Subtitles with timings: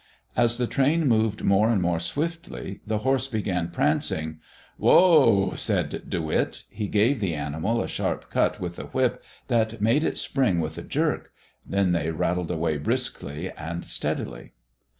[0.35, 4.39] As the train moved more and more swiftly, the horse began prancing.
[4.77, 6.63] "Whoa!" said De Witt.
[6.71, 10.79] He gave the animal a sharp cut with the whip that made it spring with
[10.79, 11.31] a jerk.
[11.63, 14.53] Then they rattled away briskly and steadily.